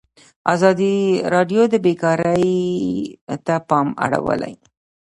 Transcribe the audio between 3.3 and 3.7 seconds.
ته